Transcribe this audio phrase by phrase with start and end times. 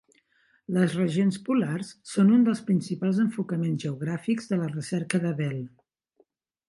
[0.77, 5.61] Les regions polars són un dels principals enfocaments geogràfics de la recerca de Bell.